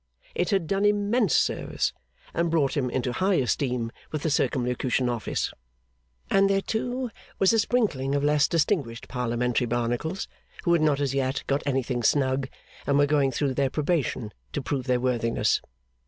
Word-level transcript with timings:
It 0.33 0.49
had 0.49 0.65
done 0.65 0.83
immense 0.83 1.35
service, 1.35 1.93
and 2.33 2.49
brought 2.49 2.75
him 2.75 2.89
into 2.89 3.11
high 3.13 3.35
esteem 3.35 3.91
with 4.11 4.23
the 4.23 4.31
Circumlocution 4.31 5.07
Office. 5.09 5.53
And 6.31 6.49
there, 6.49 6.63
too, 6.63 7.11
was 7.37 7.53
a 7.53 7.59
sprinkling 7.59 8.15
of 8.15 8.23
less 8.23 8.47
distinguished 8.47 9.07
Parliamentary 9.07 9.67
Barnacles, 9.67 10.27
who 10.63 10.73
had 10.73 10.81
not 10.81 10.99
as 11.01 11.13
yet 11.13 11.43
got 11.45 11.61
anything 11.67 12.01
snug, 12.01 12.49
and 12.87 12.97
were 12.97 13.05
going 13.05 13.31
through 13.31 13.53
their 13.53 13.69
probation 13.69 14.31
to 14.53 14.61
prove 14.63 14.87
their 14.87 14.99
worthiness. 14.99 15.61